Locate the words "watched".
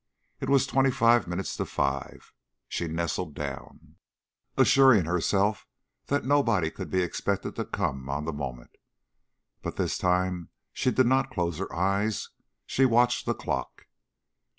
12.83-13.27